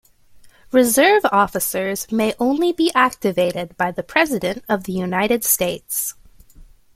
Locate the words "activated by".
2.95-3.91